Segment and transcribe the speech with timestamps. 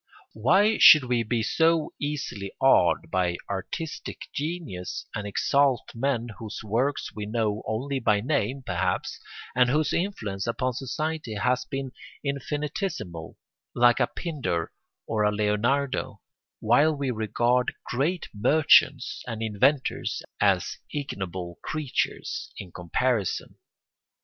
[0.33, 7.13] Why should we be so easily awed by artistic genius and exalt men whose works
[7.13, 9.19] we know only by name, perhaps,
[9.55, 11.91] and whose influence upon society has been
[12.23, 13.37] infinitesimal,
[13.75, 14.71] like a Pindar
[15.05, 16.19] or a Leonardo,
[16.61, 23.59] while we regard great merchants and inventors as ignoble creatures in comparison?